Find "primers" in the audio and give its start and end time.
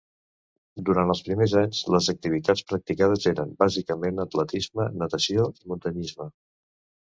1.27-1.53